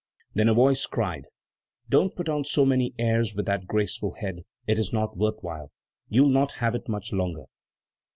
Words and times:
Then 0.33 0.49
a 0.49 0.55
voice 0.55 0.87
cried: 0.87 1.25
"Don't 1.87 2.15
put 2.15 2.27
on 2.27 2.43
so 2.43 2.65
many 2.65 2.95
airs 2.97 3.35
with 3.35 3.45
that 3.45 3.67
graceful 3.67 4.13
head; 4.13 4.39
it 4.65 4.79
is 4.79 4.91
not 4.91 5.15
worth 5.15 5.37
while. 5.41 5.69
You'll 6.09 6.29
not 6.31 6.53
have 6.53 6.73
it 6.73 6.89
much 6.89 7.13
longer." 7.13 7.43